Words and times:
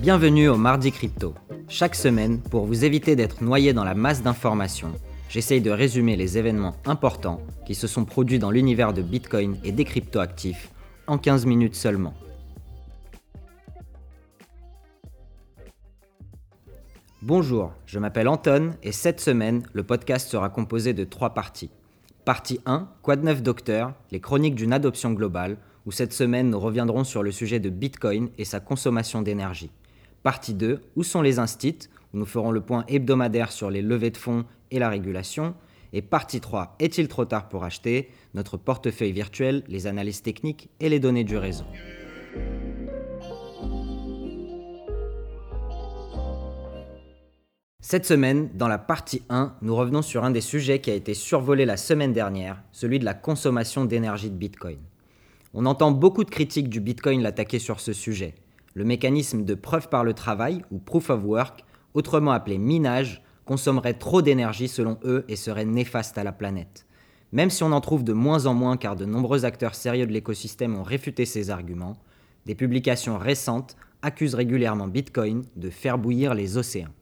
Bienvenue 0.00 0.48
au 0.48 0.56
Mardi 0.56 0.92
Crypto. 0.92 1.34
Chaque 1.68 1.96
semaine, 1.96 2.40
pour 2.40 2.66
vous 2.66 2.84
éviter 2.84 3.16
d'être 3.16 3.42
noyé 3.42 3.72
dans 3.72 3.82
la 3.82 3.96
masse 3.96 4.22
d'informations, 4.22 4.92
j'essaye 5.28 5.60
de 5.60 5.72
résumer 5.72 6.14
les 6.14 6.38
événements 6.38 6.76
importants 6.86 7.40
qui 7.66 7.74
se 7.74 7.88
sont 7.88 8.04
produits 8.04 8.38
dans 8.38 8.52
l'univers 8.52 8.92
de 8.92 9.02
Bitcoin 9.02 9.58
et 9.64 9.72
des 9.72 9.84
cryptoactifs 9.84 10.70
en 11.08 11.18
15 11.18 11.46
minutes 11.46 11.74
seulement. 11.74 12.14
Bonjour, 17.20 17.72
je 17.84 17.98
m'appelle 17.98 18.28
Anton 18.28 18.74
et 18.84 18.92
cette 18.92 19.18
semaine, 19.18 19.64
le 19.72 19.82
podcast 19.82 20.28
sera 20.28 20.48
composé 20.48 20.92
de 20.92 21.02
trois 21.02 21.34
parties. 21.34 21.72
Partie 22.24 22.60
1, 22.66 22.88
Quoi 23.02 23.16
de 23.16 23.24
neuf 23.24 23.42
docteur, 23.42 23.94
les 24.12 24.20
chroniques 24.20 24.54
d'une 24.54 24.72
adoption 24.72 25.10
globale, 25.10 25.56
où 25.86 25.90
cette 25.90 26.12
semaine 26.12 26.50
nous 26.50 26.60
reviendrons 26.60 27.02
sur 27.02 27.24
le 27.24 27.32
sujet 27.32 27.58
de 27.58 27.70
Bitcoin 27.70 28.28
et 28.38 28.44
sa 28.44 28.60
consommation 28.60 29.22
d'énergie. 29.22 29.72
Partie 30.28 30.52
2, 30.52 30.82
Où 30.94 31.04
sont 31.04 31.22
les 31.22 31.38
instits 31.38 31.88
nous 32.12 32.26
ferons 32.26 32.50
le 32.50 32.60
point 32.60 32.84
hebdomadaire 32.86 33.50
sur 33.50 33.70
les 33.70 33.80
levées 33.80 34.10
de 34.10 34.18
fonds 34.18 34.44
et 34.70 34.78
la 34.78 34.90
régulation. 34.90 35.54
Et 35.94 36.02
partie 36.02 36.42
3, 36.42 36.76
Est-il 36.80 37.08
trop 37.08 37.24
tard 37.24 37.48
pour 37.48 37.64
acheter? 37.64 38.10
Notre 38.34 38.58
portefeuille 38.58 39.12
virtuel, 39.12 39.64
les 39.68 39.86
analyses 39.86 40.20
techniques 40.20 40.68
et 40.80 40.90
les 40.90 41.00
données 41.00 41.24
du 41.24 41.38
réseau. 41.38 41.64
Cette 47.80 48.04
semaine, 48.04 48.50
dans 48.52 48.68
la 48.68 48.76
partie 48.76 49.22
1, 49.30 49.56
nous 49.62 49.74
revenons 49.74 50.02
sur 50.02 50.24
un 50.24 50.30
des 50.30 50.42
sujets 50.42 50.82
qui 50.82 50.90
a 50.90 50.94
été 50.94 51.14
survolé 51.14 51.64
la 51.64 51.78
semaine 51.78 52.12
dernière, 52.12 52.62
celui 52.70 52.98
de 52.98 53.06
la 53.06 53.14
consommation 53.14 53.86
d'énergie 53.86 54.28
de 54.28 54.36
Bitcoin. 54.36 54.80
On 55.54 55.64
entend 55.64 55.90
beaucoup 55.90 56.24
de 56.24 56.30
critiques 56.30 56.68
du 56.68 56.80
Bitcoin 56.82 57.22
l'attaquer 57.22 57.58
sur 57.58 57.80
ce 57.80 57.94
sujet. 57.94 58.34
Le 58.78 58.84
mécanisme 58.84 59.44
de 59.44 59.54
preuve 59.56 59.88
par 59.88 60.04
le 60.04 60.14
travail, 60.14 60.62
ou 60.70 60.78
proof 60.78 61.10
of 61.10 61.24
work, 61.24 61.64
autrement 61.94 62.30
appelé 62.30 62.58
minage, 62.58 63.24
consommerait 63.44 63.94
trop 63.94 64.22
d'énergie 64.22 64.68
selon 64.68 65.00
eux 65.02 65.24
et 65.26 65.34
serait 65.34 65.64
néfaste 65.64 66.16
à 66.16 66.22
la 66.22 66.30
planète. 66.30 66.86
Même 67.32 67.50
si 67.50 67.64
on 67.64 67.72
en 67.72 67.80
trouve 67.80 68.04
de 68.04 68.12
moins 68.12 68.46
en 68.46 68.54
moins 68.54 68.76
car 68.76 68.94
de 68.94 69.04
nombreux 69.04 69.44
acteurs 69.44 69.74
sérieux 69.74 70.06
de 70.06 70.12
l'écosystème 70.12 70.76
ont 70.76 70.84
réfuté 70.84 71.24
ces 71.24 71.50
arguments, 71.50 71.96
des 72.46 72.54
publications 72.54 73.18
récentes 73.18 73.74
accusent 74.00 74.36
régulièrement 74.36 74.86
Bitcoin 74.86 75.42
de 75.56 75.70
faire 75.70 75.98
bouillir 75.98 76.34
les 76.34 76.56
océans. 76.56 76.94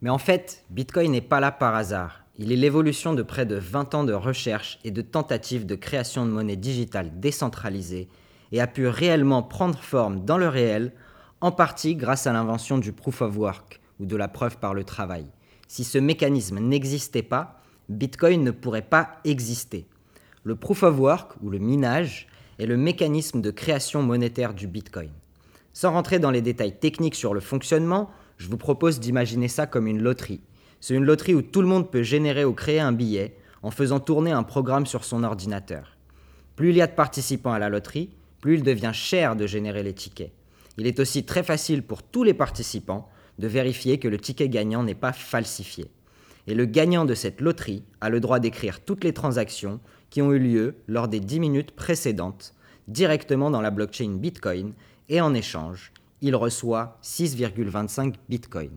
Mais 0.00 0.10
en 0.10 0.18
fait, 0.18 0.64
Bitcoin 0.70 1.10
n'est 1.10 1.20
pas 1.20 1.40
là 1.40 1.50
par 1.50 1.74
hasard. 1.74 2.24
Il 2.38 2.52
est 2.52 2.56
l'évolution 2.56 3.14
de 3.14 3.24
près 3.24 3.46
de 3.46 3.56
20 3.56 3.96
ans 3.96 4.04
de 4.04 4.12
recherche 4.12 4.78
et 4.84 4.92
de 4.92 5.02
tentatives 5.02 5.66
de 5.66 5.74
création 5.74 6.24
de 6.24 6.30
monnaie 6.30 6.54
digitale 6.54 7.18
décentralisée 7.18 8.08
et 8.52 8.60
a 8.60 8.66
pu 8.66 8.86
réellement 8.86 9.42
prendre 9.42 9.78
forme 9.78 10.24
dans 10.24 10.38
le 10.38 10.48
réel, 10.48 10.92
en 11.40 11.50
partie 11.50 11.96
grâce 11.96 12.26
à 12.26 12.32
l'invention 12.32 12.78
du 12.78 12.92
proof 12.92 13.22
of 13.22 13.36
work 13.36 13.80
ou 13.98 14.06
de 14.06 14.16
la 14.16 14.28
preuve 14.28 14.58
par 14.58 14.74
le 14.74 14.84
travail. 14.84 15.26
Si 15.66 15.84
ce 15.84 15.98
mécanisme 15.98 16.60
n'existait 16.60 17.22
pas, 17.22 17.60
Bitcoin 17.88 18.44
ne 18.44 18.50
pourrait 18.50 18.82
pas 18.82 19.16
exister. 19.24 19.86
Le 20.44 20.54
proof 20.54 20.82
of 20.82 20.98
work 20.98 21.32
ou 21.42 21.50
le 21.50 21.58
minage 21.58 22.28
est 22.58 22.66
le 22.66 22.76
mécanisme 22.76 23.40
de 23.40 23.50
création 23.50 24.02
monétaire 24.02 24.54
du 24.54 24.66
Bitcoin. 24.66 25.10
Sans 25.72 25.92
rentrer 25.92 26.18
dans 26.18 26.30
les 26.30 26.42
détails 26.42 26.78
techniques 26.78 27.14
sur 27.14 27.34
le 27.34 27.40
fonctionnement, 27.40 28.10
je 28.36 28.48
vous 28.48 28.58
propose 28.58 29.00
d'imaginer 29.00 29.48
ça 29.48 29.66
comme 29.66 29.86
une 29.86 30.02
loterie. 30.02 30.42
C'est 30.80 30.94
une 30.94 31.04
loterie 31.04 31.34
où 31.34 31.42
tout 31.42 31.62
le 31.62 31.68
monde 31.68 31.90
peut 31.90 32.02
générer 32.02 32.44
ou 32.44 32.52
créer 32.52 32.80
un 32.80 32.92
billet 32.92 33.36
en 33.62 33.70
faisant 33.70 34.00
tourner 34.00 34.32
un 34.32 34.42
programme 34.42 34.86
sur 34.86 35.04
son 35.04 35.24
ordinateur. 35.24 35.96
Plus 36.56 36.70
il 36.70 36.76
y 36.76 36.82
a 36.82 36.86
de 36.86 36.92
participants 36.92 37.52
à 37.52 37.58
la 37.58 37.68
loterie, 37.68 38.10
plus 38.42 38.56
il 38.56 38.62
devient 38.62 38.90
cher 38.92 39.36
de 39.36 39.46
générer 39.46 39.82
les 39.82 39.94
tickets. 39.94 40.32
Il 40.76 40.86
est 40.86 41.00
aussi 41.00 41.24
très 41.24 41.42
facile 41.42 41.82
pour 41.82 42.02
tous 42.02 42.24
les 42.24 42.34
participants 42.34 43.08
de 43.38 43.48
vérifier 43.48 43.98
que 43.98 44.08
le 44.08 44.18
ticket 44.18 44.50
gagnant 44.50 44.82
n'est 44.82 44.94
pas 44.94 45.12
falsifié. 45.12 45.86
Et 46.46 46.54
le 46.54 46.66
gagnant 46.66 47.04
de 47.04 47.14
cette 47.14 47.40
loterie 47.40 47.84
a 48.00 48.10
le 48.10 48.20
droit 48.20 48.40
d'écrire 48.40 48.80
toutes 48.80 49.04
les 49.04 49.14
transactions 49.14 49.80
qui 50.10 50.20
ont 50.20 50.32
eu 50.32 50.38
lieu 50.38 50.74
lors 50.88 51.08
des 51.08 51.20
10 51.20 51.40
minutes 51.40 51.70
précédentes 51.70 52.54
directement 52.88 53.50
dans 53.50 53.60
la 53.60 53.70
blockchain 53.70 54.16
Bitcoin 54.16 54.72
et 55.08 55.20
en 55.20 55.34
échange, 55.34 55.92
il 56.20 56.34
reçoit 56.34 56.98
6,25 57.02 58.14
Bitcoin. 58.28 58.70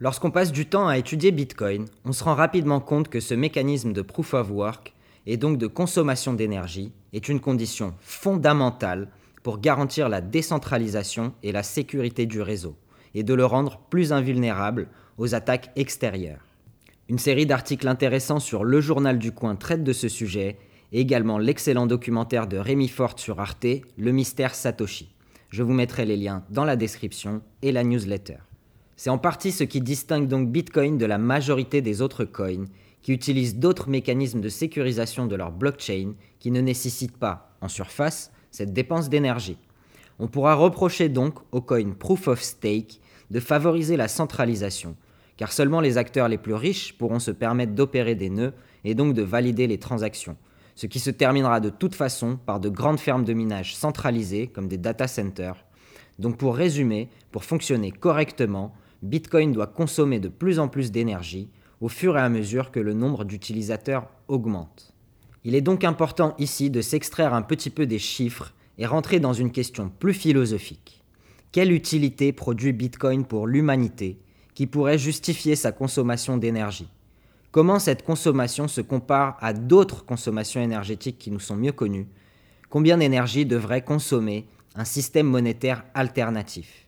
Lorsqu'on 0.00 0.30
passe 0.32 0.52
du 0.52 0.66
temps 0.66 0.88
à 0.88 0.98
étudier 0.98 1.30
Bitcoin, 1.30 1.86
on 2.04 2.12
se 2.12 2.24
rend 2.24 2.34
rapidement 2.34 2.80
compte 2.80 3.08
que 3.08 3.20
ce 3.20 3.34
mécanisme 3.34 3.92
de 3.92 4.02
proof 4.02 4.34
of 4.34 4.50
work 4.50 4.94
et 5.28 5.36
donc 5.36 5.58
de 5.58 5.66
consommation 5.66 6.32
d'énergie 6.32 6.90
est 7.12 7.28
une 7.28 7.38
condition 7.38 7.94
fondamentale 8.00 9.08
pour 9.42 9.60
garantir 9.60 10.08
la 10.08 10.22
décentralisation 10.22 11.34
et 11.42 11.52
la 11.52 11.62
sécurité 11.62 12.24
du 12.24 12.40
réseau 12.40 12.76
et 13.14 13.22
de 13.22 13.34
le 13.34 13.44
rendre 13.44 13.78
plus 13.90 14.12
invulnérable 14.12 14.88
aux 15.18 15.34
attaques 15.34 15.70
extérieures. 15.76 16.46
Une 17.10 17.18
série 17.18 17.44
d'articles 17.44 17.88
intéressants 17.88 18.40
sur 18.40 18.64
Le 18.64 18.80
Journal 18.80 19.18
du 19.18 19.32
Coin 19.32 19.54
traite 19.54 19.84
de 19.84 19.92
ce 19.92 20.08
sujet 20.08 20.56
et 20.92 21.00
également 21.00 21.36
l'excellent 21.36 21.86
documentaire 21.86 22.46
de 22.46 22.56
Rémi 22.56 22.88
Forte 22.88 23.20
sur 23.20 23.38
Arte, 23.38 23.66
Le 23.98 24.12
mystère 24.12 24.54
Satoshi. 24.54 25.14
Je 25.50 25.62
vous 25.62 25.74
mettrai 25.74 26.06
les 26.06 26.16
liens 26.16 26.42
dans 26.48 26.64
la 26.64 26.76
description 26.76 27.42
et 27.60 27.72
la 27.72 27.84
newsletter. 27.84 28.38
C'est 28.96 29.10
en 29.10 29.18
partie 29.18 29.52
ce 29.52 29.64
qui 29.64 29.82
distingue 29.82 30.26
donc 30.26 30.50
Bitcoin 30.50 30.96
de 30.96 31.06
la 31.06 31.18
majorité 31.18 31.82
des 31.82 32.00
autres 32.00 32.24
coins 32.24 32.64
qui 33.02 33.12
utilisent 33.12 33.56
d'autres 33.56 33.88
mécanismes 33.88 34.40
de 34.40 34.48
sécurisation 34.48 35.26
de 35.26 35.36
leur 35.36 35.52
blockchain 35.52 36.14
qui 36.38 36.50
ne 36.50 36.60
nécessitent 36.60 37.16
pas, 37.16 37.56
en 37.60 37.68
surface, 37.68 38.32
cette 38.50 38.72
dépense 38.72 39.08
d'énergie. 39.08 39.58
On 40.18 40.26
pourra 40.26 40.54
reprocher 40.54 41.08
donc 41.08 41.38
au 41.52 41.60
coin 41.60 41.92
Proof 41.92 42.28
of 42.28 42.42
Stake 42.42 43.00
de 43.30 43.40
favoriser 43.40 43.96
la 43.96 44.08
centralisation, 44.08 44.96
car 45.36 45.52
seulement 45.52 45.80
les 45.80 45.98
acteurs 45.98 46.28
les 46.28 46.38
plus 46.38 46.54
riches 46.54 46.96
pourront 46.98 47.20
se 47.20 47.30
permettre 47.30 47.74
d'opérer 47.74 48.14
des 48.14 48.30
nœuds 48.30 48.54
et 48.84 48.94
donc 48.94 49.14
de 49.14 49.22
valider 49.22 49.66
les 49.66 49.78
transactions, 49.78 50.36
ce 50.74 50.86
qui 50.86 50.98
se 50.98 51.10
terminera 51.10 51.60
de 51.60 51.70
toute 51.70 51.94
façon 51.94 52.38
par 52.46 52.58
de 52.58 52.68
grandes 52.68 53.00
fermes 53.00 53.24
de 53.24 53.32
minage 53.32 53.76
centralisées 53.76 54.48
comme 54.48 54.68
des 54.68 54.78
data 54.78 55.06
centers. 55.06 55.64
Donc 56.18 56.36
pour 56.36 56.56
résumer, 56.56 57.08
pour 57.30 57.44
fonctionner 57.44 57.92
correctement, 57.92 58.74
Bitcoin 59.02 59.52
doit 59.52 59.68
consommer 59.68 60.18
de 60.18 60.28
plus 60.28 60.58
en 60.58 60.66
plus 60.66 60.90
d'énergie 60.90 61.48
au 61.80 61.88
fur 61.88 62.16
et 62.16 62.20
à 62.20 62.28
mesure 62.28 62.70
que 62.70 62.80
le 62.80 62.92
nombre 62.92 63.24
d'utilisateurs 63.24 64.08
augmente. 64.28 64.94
Il 65.44 65.54
est 65.54 65.60
donc 65.60 65.84
important 65.84 66.34
ici 66.38 66.70
de 66.70 66.80
s'extraire 66.80 67.34
un 67.34 67.42
petit 67.42 67.70
peu 67.70 67.86
des 67.86 67.98
chiffres 67.98 68.52
et 68.78 68.86
rentrer 68.86 69.20
dans 69.20 69.32
une 69.32 69.52
question 69.52 69.90
plus 69.98 70.14
philosophique. 70.14 71.02
Quelle 71.52 71.72
utilité 71.72 72.32
produit 72.32 72.72
Bitcoin 72.72 73.24
pour 73.24 73.46
l'humanité 73.46 74.18
qui 74.54 74.66
pourrait 74.66 74.98
justifier 74.98 75.56
sa 75.56 75.72
consommation 75.72 76.36
d'énergie? 76.36 76.88
Comment 77.50 77.78
cette 77.78 78.04
consommation 78.04 78.68
se 78.68 78.82
compare 78.82 79.38
à 79.40 79.52
d'autres 79.52 80.04
consommations 80.04 80.60
énergétiques 80.60 81.18
qui 81.18 81.30
nous 81.30 81.40
sont 81.40 81.56
mieux 81.56 81.72
connues? 81.72 82.08
Combien 82.68 82.98
d'énergie 82.98 83.46
devrait 83.46 83.82
consommer 83.82 84.46
un 84.74 84.84
système 84.84 85.26
monétaire 85.26 85.84
alternatif? 85.94 86.86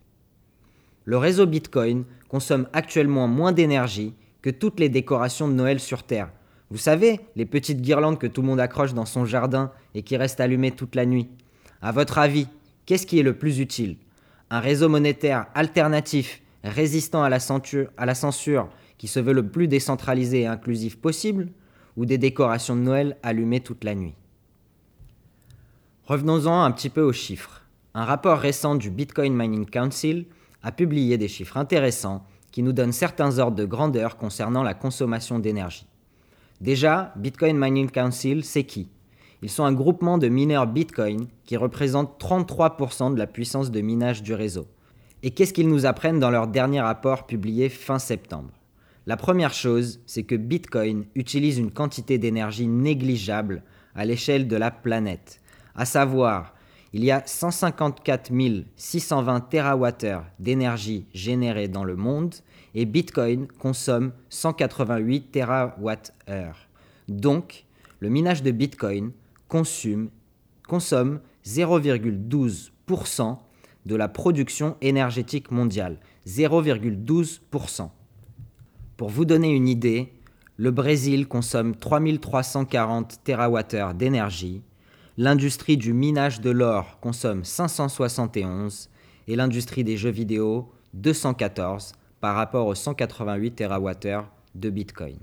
Le 1.07 1.17
réseau 1.17 1.47
Bitcoin 1.47 2.05
consomme 2.29 2.69
actuellement 2.75 3.27
moins 3.27 3.53
d'énergie 3.53 4.13
que 4.43 4.51
toutes 4.51 4.81
les 4.81 4.89
décorations 4.89 5.49
de 5.49 5.55
Noël 5.55 5.81
sur 5.81 6.03
Terre. 6.03 6.31
Vous 6.71 6.79
savez, 6.79 7.21
les 7.37 7.47
petites 7.47 7.81
guirlandes 7.81 8.19
que 8.19 8.27
tout 8.27 8.43
le 8.43 8.49
monde 8.49 8.61
accroche 8.61 8.95
dans 8.95 9.05
son 9.05 9.25
jardin 9.25 9.73
et 9.95 10.03
qui 10.03 10.17
restent 10.17 10.41
allumées 10.41 10.71
toute 10.71 10.95
la 10.95 11.07
nuit. 11.07 11.29
À 11.83 11.93
votre 11.93 12.19
avis, 12.19 12.47
qu'est-ce 12.87 13.07
qui 13.07 13.19
est 13.19 13.25
le 13.25 13.37
plus 13.37 13.59
utile? 13.59 13.97
Un 14.51 14.61
réseau 14.61 14.89
monétaire 14.89 15.47
alternatif 15.55 16.41
résistant 16.63 17.23
à 17.23 17.29
la, 17.29 17.41
censure, 17.41 17.89
à 17.97 18.07
la 18.07 18.15
censure 18.15 18.69
qui 18.99 19.09
se 19.09 19.19
veut 19.19 19.33
le 19.33 19.49
plus 19.49 19.67
décentralisé 19.67 20.43
et 20.43 20.47
inclusif 20.47 20.99
possible, 20.99 21.49
ou 21.97 22.07
des 22.07 22.19
décorations 22.19 22.77
de 22.77 22.83
Noël 22.83 23.17
allumées 23.23 23.61
toute 23.61 23.83
la 23.83 23.95
nuit? 23.95 24.15
Revenons-en 26.05 26.63
un 26.63 26.71
petit 26.71 26.91
peu 26.91 27.03
aux 27.03 27.13
chiffres. 27.13 27.63
Un 27.95 28.05
rapport 28.05 28.39
récent 28.39 28.75
du 28.75 28.91
Bitcoin 28.91 29.35
Mining 29.35 29.67
Council 29.67 30.27
a 30.63 30.71
publié 30.71 31.19
des 31.19 31.29
chiffres 31.29 31.57
intéressants 31.57 32.25
qui 32.53 32.63
nous 32.63 32.73
donnent 32.73 32.93
certains 32.93 33.39
ordres 33.39 33.57
de 33.57 33.65
grandeur 33.65 34.17
concernant 34.17 34.63
la 34.63 34.75
consommation 34.75 35.39
d'énergie. 35.39 35.87
Déjà, 36.61 37.13
Bitcoin 37.17 37.59
Mining 37.59 37.91
Council, 37.91 38.45
c'est 38.45 38.65
qui 38.65 38.89
Ils 39.43 39.51
sont 39.51 39.65
un 39.65 39.73
groupement 39.73 40.19
de 40.19 40.29
mineurs 40.29 40.67
Bitcoin 40.67 41.27
qui 41.45 41.57
représentent 41.57 42.21
33% 42.21 43.15
de 43.15 43.19
la 43.19 43.27
puissance 43.27 43.71
de 43.71 43.81
minage 43.81 44.23
du 44.23 44.35
réseau. 44.35 44.67
Et 45.23 45.31
qu'est-ce 45.31 45.53
qu'ils 45.53 45.69
nous 45.69 45.87
apprennent 45.87 46.21
dans 46.21 46.31
leur 46.31 46.47
dernier 46.47 46.81
rapport 46.81 47.27
publié 47.27 47.69
fin 47.69 47.99
septembre? 47.99 48.51
La 49.07 49.17
première 49.17 49.55
chose, 49.55 50.01
c'est 50.07 50.23
que 50.25 50.35
Bitcoin 50.35 51.05
utilise 51.15 51.59
une 51.59 51.71
quantité 51.71 52.19
d'énergie 52.19 52.67
négligeable 52.67 53.63
à 53.95 54.05
l'échelle 54.05 54.47
de 54.47 54.57
la 54.57 54.71
planète. 54.71 55.41
À 55.75 55.85
savoir, 55.85 56.55
il 56.93 57.05
y 57.05 57.11
a 57.11 57.23
154 57.25 58.31
620 58.77 59.49
TWh 59.49 60.23
d'énergie 60.39 61.07
générée 61.15 61.69
dans 61.69 61.85
le 61.85 61.97
monde 61.97 62.35
et 62.75 62.85
Bitcoin 62.85 63.47
consomme 63.47 64.13
188 64.29 65.31
TWh. 65.31 66.53
Donc, 67.09 67.65
le 68.01 68.09
minage 68.09 68.43
de 68.43 68.51
Bitcoin 68.51 69.13
consomme 69.49 70.11
0,12% 70.69 73.39
de 73.87 73.97
la 73.97 74.09
production 74.09 74.77
énergétique 74.81 75.51
mondiale, 75.51 75.99
0,12%. 76.27 77.91
Pour 78.97 79.09
vous 79.09 79.25
donner 79.25 79.51
une 79.51 79.69
idée, 79.69 80.13
le 80.57 80.71
Brésil 80.71 81.27
consomme 81.27 81.75
3340 81.75 83.21
TWh 83.25 83.95
d'énergie, 83.95 84.63
l'industrie 85.21 85.77
du 85.77 85.93
minage 85.93 86.41
de 86.41 86.49
l'or 86.49 86.99
consomme 86.99 87.45
571 87.45 88.89
et 89.29 89.37
l'industrie 89.37 89.85
des 89.85 89.99
jeux 89.99 90.09
vidéo 90.09 90.73
214 90.95 91.93
par 92.23 92.35
rapport 92.35 92.67
aux 92.67 92.75
188 92.75 93.55
TWh 93.55 94.23
de 94.55 94.71
Bitcoin. 94.71 95.19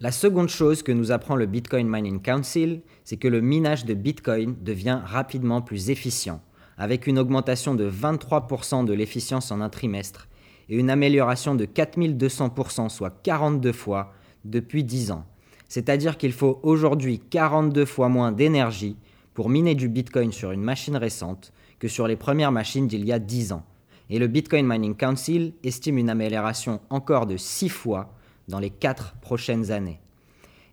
La 0.00 0.12
seconde 0.12 0.50
chose 0.50 0.82
que 0.82 0.92
nous 0.92 1.12
apprend 1.12 1.34
le 1.34 1.46
Bitcoin 1.46 1.88
Mining 1.88 2.20
Council, 2.20 2.82
c'est 3.04 3.16
que 3.16 3.26
le 3.26 3.40
minage 3.40 3.86
de 3.86 3.94
Bitcoin 3.94 4.54
devient 4.60 5.00
rapidement 5.02 5.62
plus 5.62 5.88
efficient, 5.88 6.42
avec 6.76 7.06
une 7.06 7.18
augmentation 7.18 7.74
de 7.74 7.90
23% 7.90 8.84
de 8.84 8.92
l'efficience 8.92 9.50
en 9.50 9.62
un 9.62 9.70
trimestre 9.70 10.28
et 10.68 10.76
une 10.76 10.90
amélioration 10.90 11.54
de 11.54 11.64
4200%, 11.64 12.90
soit 12.90 13.18
42 13.22 13.72
fois, 13.72 14.12
depuis 14.44 14.84
10 14.84 15.10
ans. 15.10 15.24
C'est-à-dire 15.70 16.18
qu'il 16.18 16.34
faut 16.34 16.60
aujourd'hui 16.62 17.18
42 17.18 17.86
fois 17.86 18.10
moins 18.10 18.30
d'énergie 18.30 18.98
pour 19.38 19.50
miner 19.50 19.76
du 19.76 19.88
Bitcoin 19.88 20.32
sur 20.32 20.50
une 20.50 20.64
machine 20.64 20.96
récente 20.96 21.52
que 21.78 21.86
sur 21.86 22.08
les 22.08 22.16
premières 22.16 22.50
machines 22.50 22.88
d'il 22.88 23.04
y 23.04 23.12
a 23.12 23.20
10 23.20 23.52
ans. 23.52 23.62
Et 24.10 24.18
le 24.18 24.26
Bitcoin 24.26 24.66
Mining 24.66 24.96
Council 24.96 25.52
estime 25.62 25.98
une 25.98 26.10
amélioration 26.10 26.80
encore 26.90 27.24
de 27.24 27.36
6 27.36 27.68
fois 27.68 28.12
dans 28.48 28.58
les 28.58 28.70
4 28.70 29.14
prochaines 29.20 29.70
années. 29.70 30.00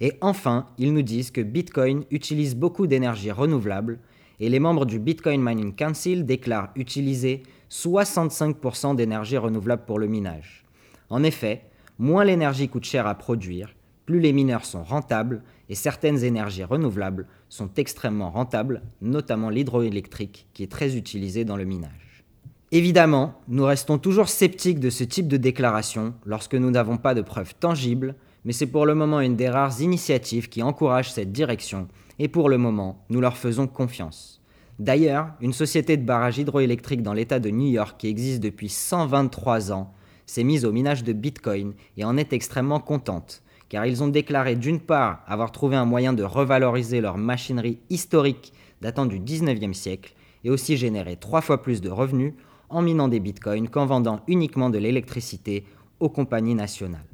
Et 0.02 0.14
enfin, 0.20 0.66
ils 0.80 0.96
nous 0.96 1.04
disent 1.04 1.30
que 1.30 1.42
Bitcoin 1.42 2.06
utilise 2.10 2.56
beaucoup 2.56 2.88
d'énergie 2.88 3.30
renouvelable 3.30 4.00
et 4.40 4.50
les 4.50 4.60
membres 4.60 4.88
du 4.88 4.98
Bitcoin 4.98 5.44
Mining 5.44 5.76
Council 5.76 6.26
déclarent 6.26 6.72
utiliser 6.76 7.44
65% 7.70 8.96
d'énergie 8.96 9.38
renouvelable 9.38 9.86
pour 9.86 10.00
le 10.00 10.08
minage. 10.08 10.66
En 11.12 11.22
effet, 11.22 11.66
moins 12.00 12.24
l'énergie 12.24 12.68
coûte 12.68 12.86
cher 12.86 13.06
à 13.06 13.14
produire, 13.14 13.76
plus 14.08 14.20
les 14.20 14.34
mineurs 14.34 14.66
sont 14.66 14.84
rentables 14.84 15.44
et 15.70 15.76
certaines 15.76 16.24
énergies 16.24 16.64
renouvelables 16.64 17.28
sont 17.50 17.70
extrêmement 17.78 18.30
rentables, 18.30 18.82
notamment 19.02 19.50
l'hydroélectrique 19.50 20.48
qui 20.54 20.64
est 20.64 20.72
très 20.72 20.96
utilisé 20.96 21.46
dans 21.46 21.58
le 21.58 21.66
minage. 21.66 22.24
Évidemment, 22.72 23.40
nous 23.48 23.64
restons 23.64 23.98
toujours 23.98 24.30
sceptiques 24.30 24.80
de 24.80 24.90
ce 24.90 25.04
type 25.04 25.28
de 25.28 25.38
déclaration 25.38 26.14
lorsque 26.26 26.56
nous 26.56 26.72
n'avons 26.72 26.98
pas 26.98 27.14
de 27.14 27.22
preuves 27.22 27.56
tangibles, 27.60 28.16
mais 28.44 28.54
c'est 28.54 28.68
pour 28.68 28.86
le 28.86 28.96
moment 28.96 29.22
une 29.22 29.36
des 29.36 29.50
rares 29.50 29.82
initiatives 29.82 30.50
qui 30.50 30.62
encourage 30.62 31.12
cette 31.12 31.32
direction 31.32 31.88
et 32.20 32.28
pour 32.28 32.50
le 32.50 32.58
moment, 32.58 33.06
nous 33.10 33.22
leur 33.22 33.38
faisons 33.38 33.68
confiance. 33.68 34.42
D'ailleurs, 34.80 35.30
une 35.42 35.54
société 35.54 35.96
de 35.96 36.06
barrage 36.06 36.38
hydroélectrique 36.38 37.02
dans 37.02 37.14
l'État 37.14 37.40
de 37.40 37.50
New 37.50 37.68
York 37.68 37.96
qui 37.98 38.08
existe 38.08 38.42
depuis 38.42 38.70
123 38.70 39.72
ans 39.72 39.94
s'est 40.26 40.44
mise 40.44 40.66
au 40.66 40.72
minage 40.72 41.04
de 41.04 41.14
Bitcoin 41.14 41.74
et 41.98 42.04
en 42.04 42.18
est 42.18 42.34
extrêmement 42.34 42.80
contente, 42.80 43.42
car 43.70 43.86
ils 43.86 44.04
ont 44.04 44.08
déclaré 44.08 44.56
d'une 44.56 44.80
part 44.80 45.24
avoir 45.28 45.52
trouvé 45.52 45.76
un 45.76 45.86
moyen 45.86 46.14
de 46.14 46.24
revaloriser 46.24 47.02
leur 47.02 47.18
machinerie 47.18 47.80
historique 47.90 48.54
datant 48.82 49.06
du 49.06 49.20
19e 49.20 49.74
siècle 49.74 50.14
et 50.44 50.50
aussi 50.50 50.78
générer 50.78 51.18
trois 51.18 51.42
fois 51.42 51.62
plus 51.62 51.82
de 51.82 51.90
revenus 51.90 52.34
en 52.70 52.82
minant 52.82 53.08
des 53.08 53.20
bitcoins 53.20 53.70
qu'en 53.70 53.86
vendant 53.86 54.22
uniquement 54.28 54.70
de 54.70 54.78
l'électricité 54.78 55.66
aux 56.00 56.10
compagnies 56.10 56.56
nationales. 56.56 57.06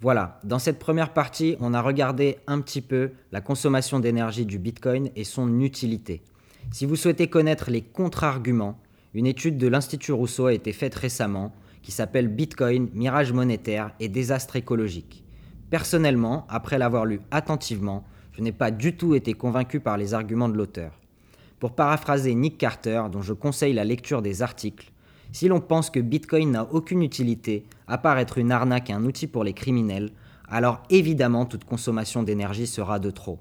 Voilà, 0.00 0.40
dans 0.42 0.58
cette 0.58 0.80
première 0.80 1.12
partie, 1.12 1.56
on 1.60 1.74
a 1.74 1.80
regardé 1.80 2.38
un 2.48 2.60
petit 2.60 2.80
peu 2.80 3.12
la 3.30 3.40
consommation 3.40 4.00
d'énergie 4.00 4.46
du 4.46 4.58
Bitcoin 4.58 5.10
et 5.14 5.22
son 5.22 5.60
utilité. 5.60 6.22
Si 6.72 6.86
vous 6.86 6.96
souhaitez 6.96 7.28
connaître 7.28 7.70
les 7.70 7.82
contre-arguments, 7.82 8.80
une 9.14 9.26
étude 9.26 9.58
de 9.58 9.68
l'Institut 9.68 10.12
Rousseau 10.12 10.46
a 10.46 10.54
été 10.54 10.72
faite 10.72 10.96
récemment 10.96 11.52
qui 11.82 11.92
s'appelle 11.92 12.28
Bitcoin, 12.28 12.88
mirage 12.94 13.32
monétaire 13.32 13.92
et 14.00 14.08
désastre 14.08 14.56
écologique. 14.56 15.24
Personnellement, 15.70 16.46
après 16.48 16.78
l'avoir 16.78 17.04
lu 17.04 17.20
attentivement, 17.30 18.04
je 18.32 18.42
n'ai 18.42 18.52
pas 18.52 18.70
du 18.70 18.96
tout 18.96 19.14
été 19.14 19.34
convaincu 19.34 19.80
par 19.80 19.96
les 19.96 20.14
arguments 20.14 20.48
de 20.48 20.56
l'auteur. 20.56 20.92
Pour 21.58 21.74
paraphraser 21.74 22.34
Nick 22.34 22.58
Carter, 22.58 23.04
dont 23.10 23.22
je 23.22 23.32
conseille 23.32 23.72
la 23.72 23.84
lecture 23.84 24.22
des 24.22 24.42
articles, 24.42 24.90
si 25.32 25.48
l'on 25.48 25.60
pense 25.60 25.90
que 25.90 26.00
Bitcoin 26.00 26.50
n'a 26.50 26.64
aucune 26.72 27.02
utilité, 27.02 27.64
à 27.86 27.98
part 27.98 28.18
être 28.18 28.38
une 28.38 28.52
arnaque 28.52 28.90
et 28.90 28.92
un 28.92 29.04
outil 29.04 29.26
pour 29.26 29.44
les 29.44 29.54
criminels, 29.54 30.10
alors 30.48 30.82
évidemment 30.90 31.46
toute 31.46 31.64
consommation 31.64 32.22
d'énergie 32.22 32.66
sera 32.66 32.98
de 32.98 33.10
trop. 33.10 33.38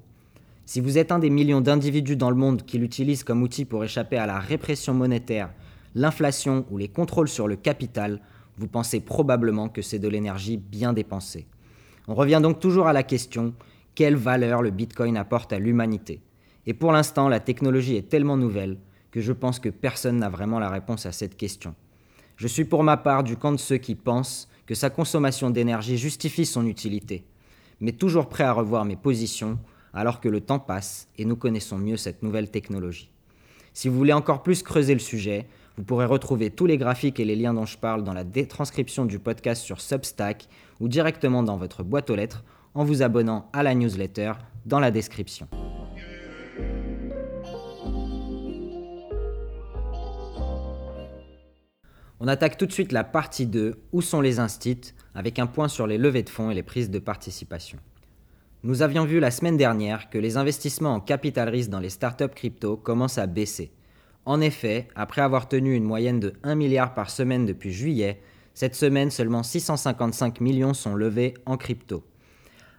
Si 0.65 0.79
vous 0.79 0.97
êtes 0.97 1.11
un 1.11 1.19
des 1.19 1.29
millions 1.29 1.59
d'individus 1.59 2.15
dans 2.15 2.29
le 2.29 2.37
monde 2.37 2.63
qui 2.65 2.77
l'utilisent 2.77 3.25
comme 3.25 3.43
outil 3.43 3.65
pour 3.65 3.83
échapper 3.83 4.17
à 4.17 4.25
la 4.25 4.39
répression 4.39 4.93
monétaire, 4.93 5.49
l'inflation 5.95 6.65
ou 6.69 6.77
les 6.77 6.87
contrôles 6.87 7.27
sur 7.27 7.47
le 7.47 7.55
capital, 7.55 8.21
vous 8.57 8.67
pensez 8.67 8.99
probablement 8.99 9.69
que 9.69 9.81
c'est 9.81 9.99
de 9.99 10.07
l'énergie 10.07 10.57
bien 10.57 10.93
dépensée. 10.93 11.47
On 12.07 12.15
revient 12.15 12.39
donc 12.41 12.59
toujours 12.59 12.87
à 12.87 12.93
la 12.93 13.03
question, 13.03 13.53
quelle 13.95 14.15
valeur 14.15 14.61
le 14.61 14.71
Bitcoin 14.71 15.17
apporte 15.17 15.53
à 15.53 15.59
l'humanité? 15.59 16.21
Et 16.65 16.73
pour 16.73 16.91
l'instant, 16.91 17.27
la 17.29 17.39
technologie 17.39 17.95
est 17.95 18.09
tellement 18.09 18.37
nouvelle 18.37 18.77
que 19.11 19.21
je 19.21 19.33
pense 19.33 19.59
que 19.59 19.69
personne 19.69 20.17
n'a 20.17 20.29
vraiment 20.29 20.59
la 20.59 20.69
réponse 20.69 21.05
à 21.05 21.11
cette 21.11 21.35
question. 21.35 21.75
Je 22.37 22.47
suis 22.47 22.65
pour 22.65 22.83
ma 22.83 22.97
part 22.97 23.23
du 23.23 23.35
camp 23.37 23.51
de 23.51 23.57
ceux 23.57 23.77
qui 23.77 23.95
pensent 23.95 24.47
que 24.65 24.75
sa 24.75 24.89
consommation 24.89 25.49
d'énergie 25.49 25.97
justifie 25.97 26.45
son 26.45 26.65
utilité, 26.65 27.25
mais 27.79 27.91
toujours 27.91 28.29
prêt 28.29 28.43
à 28.43 28.53
revoir 28.53 28.85
mes 28.85 28.95
positions 28.95 29.59
alors 29.93 30.21
que 30.21 30.29
le 30.29 30.41
temps 30.41 30.59
passe 30.59 31.09
et 31.17 31.25
nous 31.25 31.35
connaissons 31.35 31.77
mieux 31.77 31.97
cette 31.97 32.23
nouvelle 32.23 32.49
technologie. 32.49 33.11
Si 33.73 33.89
vous 33.89 33.97
voulez 33.97 34.13
encore 34.13 34.43
plus 34.43 34.63
creuser 34.63 34.93
le 34.93 34.99
sujet, 34.99 35.47
vous 35.77 35.83
pourrez 35.83 36.05
retrouver 36.05 36.49
tous 36.49 36.65
les 36.65 36.77
graphiques 36.77 37.19
et 37.19 37.25
les 37.25 37.35
liens 37.35 37.53
dont 37.53 37.65
je 37.65 37.77
parle 37.77 38.03
dans 38.03 38.13
la 38.13 38.25
transcription 38.47 39.05
du 39.05 39.19
podcast 39.19 39.63
sur 39.63 39.79
Substack 39.79 40.47
ou 40.79 40.87
directement 40.87 41.43
dans 41.43 41.57
votre 41.57 41.83
boîte 41.83 42.09
aux 42.09 42.15
lettres 42.15 42.43
en 42.73 42.83
vous 42.83 43.01
abonnant 43.01 43.49
à 43.53 43.63
la 43.63 43.73
newsletter 43.73 44.33
dans 44.65 44.79
la 44.79 44.91
description. 44.91 45.47
On 52.23 52.27
attaque 52.27 52.57
tout 52.57 52.67
de 52.67 52.71
suite 52.71 52.91
la 52.91 53.03
partie 53.03 53.47
2, 53.47 53.81
où 53.93 54.01
sont 54.03 54.21
les 54.21 54.37
instits, 54.37 54.93
avec 55.15 55.39
un 55.39 55.47
point 55.47 55.67
sur 55.67 55.87
les 55.87 55.97
levées 55.97 56.21
de 56.21 56.29
fonds 56.29 56.51
et 56.51 56.53
les 56.53 56.61
prises 56.61 56.91
de 56.91 56.99
participation. 56.99 57.79
Nous 58.61 58.83
avions 58.83 59.05
vu 59.05 59.19
la 59.19 59.31
semaine 59.31 59.57
dernière 59.57 60.11
que 60.11 60.19
les 60.19 60.37
investissements 60.37 60.93
en 60.93 60.99
capital 60.99 61.49
risque 61.49 61.71
dans 61.71 61.79
les 61.79 61.89
startups 61.89 62.27
crypto 62.27 62.77
commencent 62.77 63.17
à 63.17 63.25
baisser. 63.25 63.71
En 64.25 64.39
effet, 64.39 64.87
après 64.95 65.21
avoir 65.21 65.47
tenu 65.47 65.75
une 65.75 65.83
moyenne 65.83 66.19
de 66.19 66.33
1 66.43 66.55
milliard 66.55 66.93
par 66.93 67.09
semaine 67.09 67.45
depuis 67.45 67.71
juillet, 67.71 68.19
cette 68.53 68.75
semaine 68.75 69.09
seulement 69.09 69.43
655 69.43 70.41
millions 70.41 70.73
sont 70.73 70.95
levés 70.95 71.33
en 71.45 71.57
crypto. 71.57 72.03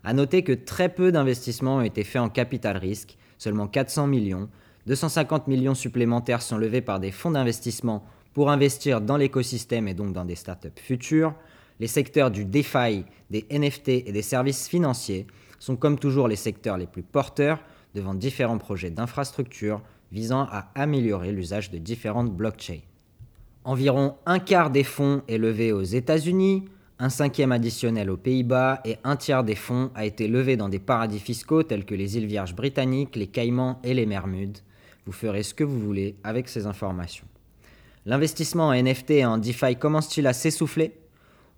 A 0.05 0.13
noter 0.13 0.43
que 0.43 0.53
très 0.53 0.89
peu 0.89 1.11
d'investissements 1.11 1.77
ont 1.77 1.83
été 1.83 2.05
faits 2.05 2.23
en 2.23 2.29
capital 2.29 2.77
risque, 2.77 3.17
seulement 3.39 3.67
400 3.67 4.07
millions, 4.07 4.49
250 4.87 5.47
millions 5.49 5.75
supplémentaires 5.75 6.43
sont 6.43 6.59
levés 6.59 6.81
par 6.81 7.01
des 7.01 7.13
fonds 7.13 7.31
d'investissement 7.31 8.05
pour 8.35 8.51
investir 8.51 9.01
dans 9.01 9.17
l'écosystème 9.17 9.89
et 9.89 9.95
donc 9.95 10.13
dans 10.13 10.25
des 10.25 10.35
startups 10.35 10.69
futures, 10.77 11.35
les 11.81 11.87
secteurs 11.87 12.31
du 12.31 12.45
DeFi, 12.45 13.05
des 13.31 13.47
NFT 13.51 13.89
et 13.89 14.13
des 14.13 14.23
services 14.23 14.69
financiers 14.69 15.27
sont 15.59 15.77
comme 15.77 15.99
toujours 15.99 16.29
les 16.29 16.37
secteurs 16.37 16.77
les 16.77 16.87
plus 16.87 17.03
porteurs 17.03 17.61
devant 17.95 18.15
différents 18.15 18.59
projets 18.59 18.91
d'infrastructure 18.91 19.83
visant 20.13 20.43
à 20.43 20.71
améliorer 20.75 21.33
l'usage 21.33 21.71
de 21.71 21.79
différentes 21.79 22.31
blockchains. 22.31 22.81
Environ 23.65 24.17
un 24.27 24.39
quart 24.39 24.71
des 24.71 24.85
fonds 24.85 25.23
est 25.27 25.39
levé 25.39 25.73
aux 25.73 25.83
États-Unis, 25.83 26.65
un 26.99 27.09
cinquième 27.09 27.51
additionnel 27.51 28.11
aux 28.11 28.17
Pays-Bas 28.17 28.81
et 28.85 28.99
un 29.03 29.17
tiers 29.17 29.43
des 29.43 29.55
fonds 29.55 29.91
a 29.95 30.05
été 30.05 30.29
levé 30.29 30.57
dans 30.57 30.69
des 30.69 30.79
paradis 30.79 31.19
fiscaux 31.19 31.63
tels 31.63 31.85
que 31.85 31.95
les 31.95 32.17
îles 32.17 32.27
Vierges 32.27 32.55
britanniques, 32.55 33.17
les 33.17 33.27
Caïmans 33.27 33.81
et 33.83 33.95
les 33.95 34.07
Bermudes. 34.07 34.59
Vous 35.07 35.13
ferez 35.13 35.43
ce 35.43 35.55
que 35.55 35.65
vous 35.65 35.81
voulez 35.81 36.15
avec 36.23 36.49
ces 36.49 36.67
informations. 36.67 37.27
L'investissement 38.05 38.69
en 38.69 38.75
NFT 38.75 39.11
et 39.13 39.25
en 39.25 39.39
DeFi 39.39 39.77
commence-t-il 39.77 40.27
à 40.27 40.33
s'essouffler? 40.33 40.93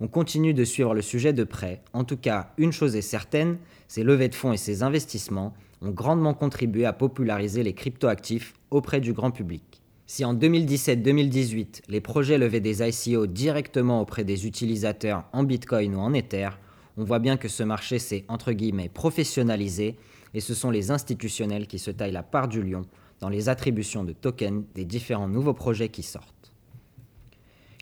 On 0.00 0.08
continue 0.08 0.54
de 0.54 0.64
suivre 0.64 0.94
le 0.94 1.02
sujet 1.02 1.32
de 1.32 1.44
près. 1.44 1.82
En 1.92 2.04
tout 2.04 2.16
cas, 2.16 2.52
une 2.56 2.73
chose 2.73 2.96
est 2.96 3.02
certaine, 3.02 3.58
ces 3.88 4.02
levées 4.02 4.28
de 4.28 4.34
fonds 4.34 4.52
et 4.52 4.56
ces 4.56 4.82
investissements 4.82 5.54
ont 5.85 5.91
grandement 5.91 6.35
contribué 6.35 6.87
à 6.87 6.93
populariser 6.93 7.62
les 7.62 7.75
cryptoactifs 7.75 8.55
auprès 8.71 9.00
du 9.00 9.12
grand 9.12 9.31
public. 9.31 9.83
Si 10.07 10.25
en 10.25 10.35
2017-2018, 10.35 11.83
les 11.88 12.00
projets 12.00 12.38
levaient 12.38 12.61
des 12.61 12.83
ICO 12.83 13.26
directement 13.26 14.00
auprès 14.00 14.25
des 14.25 14.47
utilisateurs 14.47 15.25
en 15.33 15.45
Bitcoin 15.45 15.95
ou 15.95 15.99
en 15.99 16.12
Ether, 16.12 16.50
on 16.97 17.05
voit 17.05 17.19
bien 17.19 17.37
que 17.37 17.49
ce 17.49 17.62
marché 17.62 17.99
s'est 17.99 18.25
entre 18.29 18.53
guillemets 18.53 18.88
professionnalisé 18.88 19.97
et 20.35 20.41
ce 20.41 20.55
sont 20.55 20.71
les 20.71 20.91
institutionnels 20.91 21.67
qui 21.67 21.79
se 21.79 21.91
taillent 21.91 22.12
la 22.12 22.23
part 22.23 22.49
du 22.49 22.62
lion 22.62 22.83
dans 23.21 23.29
les 23.29 23.49
attributions 23.49 24.05
de 24.05 24.12
tokens 24.12 24.64
des 24.75 24.85
différents 24.85 25.29
nouveaux 25.29 25.55
projets 25.55 25.88
qui 25.88 26.03
sortent. 26.03 26.53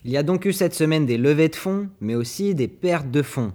Il 0.04 0.10
y 0.10 0.16
a 0.16 0.22
donc 0.22 0.44
eu 0.44 0.52
cette 0.52 0.74
semaine 0.74 1.06
des 1.06 1.18
levées 1.18 1.48
de 1.48 1.56
fonds, 1.56 1.88
mais 2.00 2.14
aussi 2.14 2.54
des 2.54 2.68
pertes 2.68 3.10
de 3.10 3.22
fonds. 3.22 3.52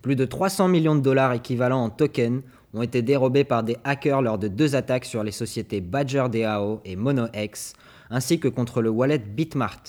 Plus 0.00 0.16
de 0.16 0.24
300 0.24 0.68
millions 0.68 0.94
de 0.94 1.02
dollars 1.02 1.34
équivalents 1.34 1.84
en 1.84 1.90
tokens 1.90 2.42
ont 2.74 2.82
été 2.82 3.02
dérobés 3.02 3.44
par 3.44 3.62
des 3.62 3.76
hackers 3.84 4.22
lors 4.22 4.38
de 4.38 4.48
deux 4.48 4.76
attaques 4.76 5.04
sur 5.04 5.24
les 5.24 5.32
sociétés 5.32 5.80
Badger 5.80 6.26
DAO 6.30 6.80
et 6.84 6.96
MonoX, 6.96 7.74
ainsi 8.10 8.38
que 8.38 8.48
contre 8.48 8.82
le 8.82 8.90
wallet 8.90 9.18
Bitmart. 9.18 9.82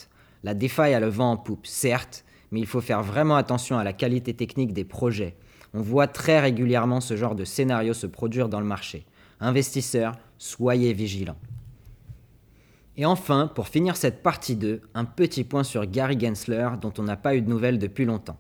La 0.44 0.54
DeFi 0.54 0.94
a 0.94 1.00
le 1.00 1.10
vent 1.10 1.32
en 1.32 1.38
poupe, 1.38 1.68
certes, 1.68 2.26
mais 2.52 2.60
il 2.60 2.66
faut 2.66 2.82
faire 2.82 3.04
vraiment 3.04 3.36
attention 3.36 3.78
à 3.78 3.84
la 3.84 3.94
qualité 3.94 4.34
technique 4.34 4.74
des 4.74 4.84
projets. 4.84 5.36
On 5.74 5.82
voit 5.82 6.08
très 6.08 6.40
régulièrement 6.40 7.00
ce 7.00 7.16
genre 7.16 7.36
de 7.36 7.46
scénario 7.46 7.94
se 7.94 8.08
produire 8.08 8.50
dans 8.50 8.60
le 8.60 8.66
marché. 8.66 9.06
Investisseurs, 9.40 10.16
soyez 10.38 10.94
vigilants. 10.94 11.38
Et 12.98 13.06
enfin, 13.06 13.48
pour 13.48 13.70
finir 13.70 13.96
cette 13.96 14.22
partie 14.22 14.56
2, 14.56 14.82
un 14.94 15.06
petit 15.06 15.44
point 15.44 15.64
sur 15.64 15.86
Gary 15.86 16.20
Gensler 16.20 16.70
dont 16.82 16.94
on 16.98 17.04
n'a 17.04 17.16
pas 17.16 17.36
eu 17.36 17.42
de 17.42 17.50
nouvelles 17.50 17.80
depuis 17.80 18.06
longtemps. 18.06 18.38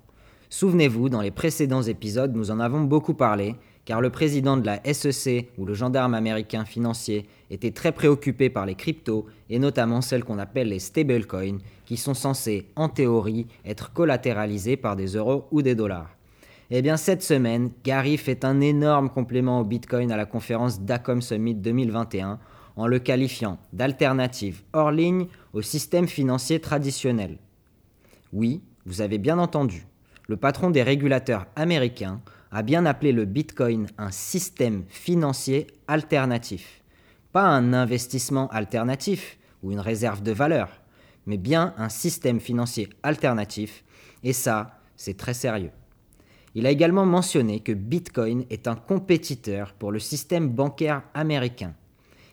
Souvenez-vous, 0.50 1.08
dans 1.08 1.22
les 1.22 1.32
précédents 1.32 1.82
épisodes, 1.82 2.36
nous 2.36 2.52
en 2.52 2.60
avons 2.60 2.82
beaucoup 2.82 3.14
parlé, 3.14 3.56
car 3.86 4.02
le 4.02 4.10
président 4.10 4.58
de 4.58 4.66
la 4.66 4.82
SEC 4.94 5.50
ou 5.58 5.66
le 5.66 5.74
gendarme 5.74 6.14
américain 6.14 6.66
financier 6.66 7.26
était 7.50 7.72
très 7.72 7.92
préoccupé 7.92 8.50
par 8.50 8.66
les 8.66 8.76
cryptos 8.76 9.26
et 9.50 9.60
notamment 9.60 10.02
celles 10.02 10.24
qu'on 10.24 10.40
appelle 10.40 10.70
les 10.70 10.80
stablecoins, 10.80 11.58
qui 11.86 11.98
sont 11.98 12.14
censées, 12.14 12.68
en 12.76 12.90
théorie, 12.90 13.48
être 13.66 13.92
collatéralisées 13.92 14.78
par 14.78 14.96
des 14.96 15.16
euros 15.16 15.48
ou 15.52 15.62
des 15.62 15.76
dollars. 15.76 16.10
Eh 16.70 16.82
bien, 16.82 16.96
cette 16.96 17.22
semaine, 17.22 17.72
Gary 17.84 18.16
fait 18.16 18.46
un 18.46 18.62
énorme 18.62 19.10
complément 19.10 19.60
au 19.60 19.66
Bitcoin 19.66 20.10
à 20.12 20.18
la 20.18 20.26
conférence 20.26 20.80
DACOM 20.80 21.22
Summit 21.22 21.56
2021 21.56 22.40
en 22.78 22.88
le 22.88 23.00
qualifiant 23.00 23.58
d'alternative 23.74 24.62
hors 24.72 24.92
ligne 24.92 25.28
au 25.52 25.62
système 25.62 26.08
financier 26.08 26.62
traditionnel. 26.62 27.40
Oui, 28.32 28.62
vous 28.86 29.02
avez 29.02 29.18
bien 29.18 29.38
entendu, 29.38 29.86
le 30.30 30.38
patron 30.38 30.70
des 30.70 30.82
régulateurs 30.82 31.48
américains 31.58 32.22
a 32.52 32.64
bien 32.64 32.86
appelé 32.86 33.14
le 33.14 33.26
Bitcoin 33.26 33.88
un 33.98 34.12
système 34.12 34.84
financier 34.90 35.68
alternatif. 35.88 36.82
Pas 37.32 37.48
un 37.48 37.72
investissement 37.72 38.50
alternatif 38.50 39.38
ou 39.64 39.72
une 39.72 39.80
réserve 39.80 40.22
de 40.22 40.34
valeur, 40.34 40.70
mais 41.26 41.38
bien 41.38 41.74
un 41.78 41.88
système 41.88 42.40
financier 42.40 42.90
alternatif, 43.04 43.84
et 44.24 44.34
ça, 44.34 44.80
c'est 44.98 45.18
très 45.18 45.34
sérieux. 45.34 45.72
Il 46.54 46.66
a 46.66 46.72
également 46.72 47.06
mentionné 47.06 47.62
que 47.62 47.72
Bitcoin 47.72 48.44
est 48.50 48.68
un 48.68 48.76
compétiteur 48.76 49.74
pour 49.74 49.94
le 49.94 50.00
système 50.00 50.50
bancaire 50.50 51.04
américain. 51.14 51.74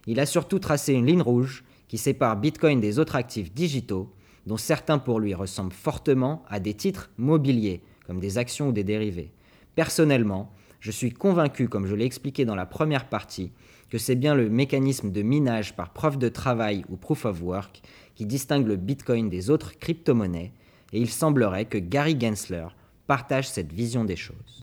Il 0.08 0.18
a 0.18 0.26
surtout 0.26 0.58
tracé 0.58 0.94
une 0.94 1.06
ligne 1.06 1.22
rouge 1.22 1.64
qui 1.86 1.96
sépare 1.96 2.36
Bitcoin 2.36 2.80
des 2.80 2.98
autres 2.98 3.14
actifs 3.14 3.52
digitaux, 3.52 4.12
dont 4.46 4.56
certains 4.56 4.98
pour 4.98 5.20
lui 5.20 5.34
ressemblent 5.34 5.72
fortement 5.72 6.42
à 6.48 6.58
des 6.58 6.74
titres 6.74 7.10
mobiliers, 7.18 7.82
comme 8.06 8.18
des 8.18 8.38
actions 8.38 8.70
ou 8.70 8.72
des 8.72 8.84
dérivés. 8.84 9.30
Personnellement, 9.74 10.52
je 10.80 10.90
suis 10.90 11.12
convaincu, 11.12 11.68
comme 11.68 11.86
je 11.86 11.94
l'ai 11.94 12.04
expliqué 12.04 12.44
dans 12.44 12.54
la 12.54 12.66
première 12.66 13.08
partie, 13.08 13.52
que 13.90 13.98
c'est 13.98 14.14
bien 14.14 14.34
le 14.34 14.48
mécanisme 14.48 15.10
de 15.10 15.22
minage 15.22 15.74
par 15.74 15.92
preuve 15.92 16.18
de 16.18 16.28
travail 16.28 16.84
ou 16.88 16.96
proof 16.96 17.24
of 17.24 17.42
work 17.42 17.80
qui 18.14 18.26
distingue 18.26 18.66
le 18.66 18.76
Bitcoin 18.76 19.28
des 19.28 19.50
autres 19.50 19.78
crypto-monnaies, 19.78 20.52
et 20.92 21.00
il 21.00 21.10
semblerait 21.10 21.66
que 21.66 21.78
Gary 21.78 22.18
Gensler 22.18 22.66
partage 23.06 23.48
cette 23.48 23.72
vision 23.72 24.04
des 24.04 24.16
choses. 24.16 24.62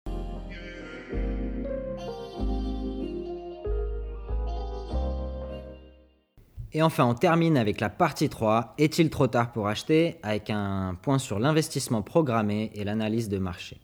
Et 6.73 6.81
enfin, 6.81 7.05
on 7.05 7.13
termine 7.13 7.55
avec 7.55 7.79
la 7.79 7.89
partie 7.89 8.27
3, 8.27 8.73
est-il 8.77 9.09
trop 9.09 9.27
tard 9.27 9.53
pour 9.53 9.69
acheter? 9.69 10.17
Avec 10.23 10.49
un 10.49 10.97
point 11.01 11.19
sur 11.19 11.39
l'investissement 11.39 12.01
programmé 12.01 12.69
et 12.75 12.83
l'analyse 12.83 13.29
de 13.29 13.37
marché. 13.37 13.79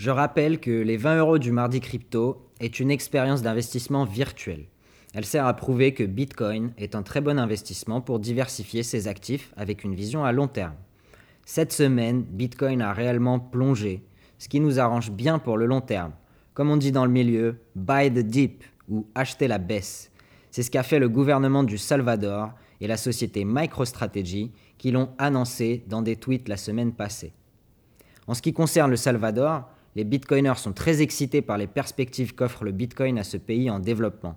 Je 0.00 0.10
rappelle 0.10 0.60
que 0.60 0.70
les 0.70 0.96
20 0.96 1.18
euros 1.18 1.38
du 1.38 1.52
mardi 1.52 1.78
crypto 1.78 2.48
est 2.58 2.80
une 2.80 2.90
expérience 2.90 3.42
d'investissement 3.42 4.06
virtuelle. 4.06 4.64
Elle 5.12 5.26
sert 5.26 5.44
à 5.44 5.52
prouver 5.52 5.92
que 5.92 6.04
Bitcoin 6.04 6.72
est 6.78 6.94
un 6.94 7.02
très 7.02 7.20
bon 7.20 7.38
investissement 7.38 8.00
pour 8.00 8.18
diversifier 8.18 8.82
ses 8.82 9.08
actifs 9.08 9.52
avec 9.58 9.84
une 9.84 9.94
vision 9.94 10.24
à 10.24 10.32
long 10.32 10.48
terme. 10.48 10.72
Cette 11.44 11.74
semaine, 11.74 12.22
Bitcoin 12.22 12.80
a 12.80 12.94
réellement 12.94 13.38
plongé, 13.38 14.02
ce 14.38 14.48
qui 14.48 14.60
nous 14.60 14.80
arrange 14.80 15.10
bien 15.10 15.38
pour 15.38 15.58
le 15.58 15.66
long 15.66 15.82
terme. 15.82 16.12
Comme 16.54 16.70
on 16.70 16.78
dit 16.78 16.92
dans 16.92 17.04
le 17.04 17.12
milieu, 17.12 17.58
buy 17.76 18.10
the 18.10 18.20
dip 18.20 18.64
ou 18.88 19.06
acheter 19.14 19.48
la 19.48 19.58
baisse. 19.58 20.10
C'est 20.50 20.62
ce 20.62 20.70
qu'a 20.70 20.82
fait 20.82 20.98
le 20.98 21.10
gouvernement 21.10 21.62
du 21.62 21.76
Salvador 21.76 22.54
et 22.80 22.86
la 22.86 22.96
société 22.96 23.44
MicroStrategy 23.44 24.50
qui 24.78 24.92
l'ont 24.92 25.10
annoncé 25.18 25.84
dans 25.88 26.00
des 26.00 26.16
tweets 26.16 26.48
la 26.48 26.56
semaine 26.56 26.94
passée. 26.94 27.34
En 28.26 28.32
ce 28.32 28.40
qui 28.40 28.54
concerne 28.54 28.90
le 28.90 28.96
Salvador, 28.96 29.68
les 29.96 30.04
bitcoiners 30.04 30.56
sont 30.56 30.72
très 30.72 31.02
excités 31.02 31.42
par 31.42 31.58
les 31.58 31.66
perspectives 31.66 32.34
qu'offre 32.34 32.64
le 32.64 32.72
bitcoin 32.72 33.18
à 33.18 33.24
ce 33.24 33.36
pays 33.36 33.70
en 33.70 33.80
développement. 33.80 34.36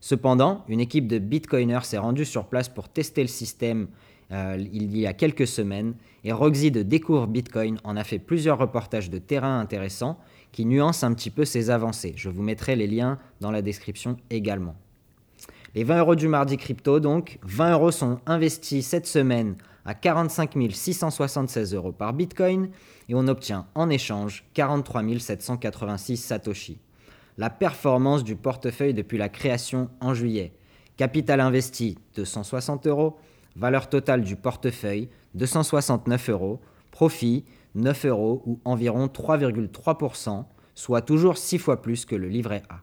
Cependant, 0.00 0.64
une 0.68 0.80
équipe 0.80 1.06
de 1.06 1.18
bitcoiners 1.18 1.84
s'est 1.84 1.98
rendue 1.98 2.24
sur 2.24 2.46
place 2.46 2.68
pour 2.68 2.88
tester 2.88 3.22
le 3.22 3.28
système 3.28 3.88
euh, 4.32 4.56
il 4.72 4.96
y 4.96 5.06
a 5.06 5.12
quelques 5.12 5.46
semaines 5.46 5.94
et 6.22 6.32
Roxy 6.32 6.70
de 6.70 6.82
Découvre 6.82 7.26
Bitcoin 7.26 7.78
en 7.82 7.96
a 7.96 8.04
fait 8.04 8.20
plusieurs 8.20 8.58
reportages 8.58 9.10
de 9.10 9.18
terrain 9.18 9.58
intéressants 9.58 10.18
qui 10.52 10.64
nuancent 10.66 11.02
un 11.02 11.14
petit 11.14 11.30
peu 11.30 11.44
ses 11.44 11.70
avancées. 11.70 12.14
Je 12.16 12.28
vous 12.28 12.42
mettrai 12.42 12.76
les 12.76 12.86
liens 12.86 13.18
dans 13.40 13.50
la 13.50 13.60
description 13.60 14.16
également. 14.30 14.76
Les 15.74 15.84
20 15.84 15.98
euros 15.98 16.14
du 16.14 16.28
mardi 16.28 16.56
crypto, 16.56 17.00
donc, 17.00 17.38
20 17.42 17.72
euros 17.72 17.90
sont 17.90 18.20
investis 18.26 18.86
cette 18.86 19.06
semaine 19.06 19.56
à 19.84 19.94
45 19.94 20.56
676 20.70 21.74
euros 21.74 21.92
par 21.92 22.12
Bitcoin 22.12 22.70
et 23.08 23.14
on 23.14 23.28
obtient 23.28 23.66
en 23.74 23.90
échange 23.90 24.44
43 24.54 25.02
786 25.18 26.16
Satoshi. 26.16 26.78
La 27.38 27.50
performance 27.50 28.24
du 28.24 28.36
portefeuille 28.36 28.94
depuis 28.94 29.18
la 29.18 29.28
création 29.28 29.90
en 30.00 30.14
juillet. 30.14 30.52
Capital 30.96 31.40
investi 31.40 31.96
260 32.16 32.86
euros, 32.86 33.16
valeur 33.56 33.88
totale 33.88 34.22
du 34.22 34.36
portefeuille 34.36 35.08
269 35.34 36.28
euros, 36.30 36.60
profit 36.90 37.44
9 37.74 38.06
euros 38.06 38.42
ou 38.46 38.60
environ 38.64 39.06
3,3%, 39.06 40.44
soit 40.74 41.02
toujours 41.02 41.38
6 41.38 41.58
fois 41.58 41.80
plus 41.82 42.04
que 42.04 42.16
le 42.16 42.28
livret 42.28 42.62
A. 42.68 42.80